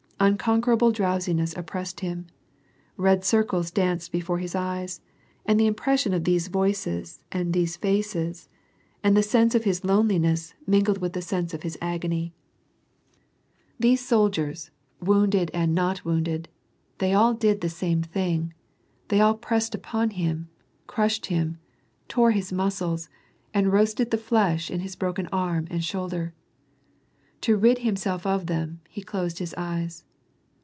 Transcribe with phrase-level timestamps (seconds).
[0.23, 2.27] Unconquerable drowsiness oppressed him.
[2.95, 5.01] Ked circles danced before his eyes,
[5.47, 8.47] and the impression of these voices and these faces,
[9.03, 9.51] and the• Golubchik, WAR AND PEACE.
[9.51, 12.35] 239 sense of his loneliness mingled with the sense of his agony.
[13.79, 14.69] These soldiers,
[15.01, 16.49] wounded and not wounded,
[16.99, 18.53] they all did the same thing—
[19.07, 20.49] they all pressed upon him,
[20.85, 21.57] crushed him,
[22.07, 23.09] tore his muscles,
[23.55, 26.35] and roasted the flesh in his broken arm and shoulder.
[27.41, 30.03] To rid himself of them, he closed his eyes.